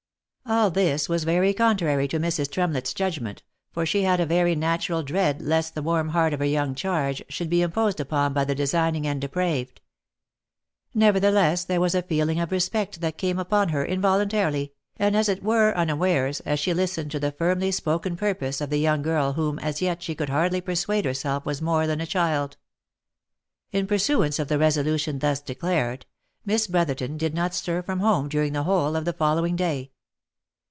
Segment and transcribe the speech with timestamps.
[0.51, 2.51] '* All this was very contrary to Mrs.
[2.51, 6.45] Tremlett's judgment, for she had a very natural dread lest the warm heart of her
[6.45, 9.79] young charge, should be imposed upon by the designing and depraved.
[10.93, 15.41] Nevertheless there was a feeling of respect that came upon her involuntarily, and as it
[15.41, 19.33] were un awares, as she listened to the firmly spoken purpose of the young girl
[19.33, 22.57] whom as yet she could hardly persuade herself was more than a child.
[23.71, 26.05] In pursuance of the resolution thus declared,
[26.43, 29.91] Miss Brotherton did not stir from home during the whole of the following day.